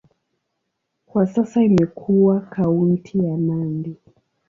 [1.05, 3.97] Kwa sasa imekuwa kaunti ya Nandi.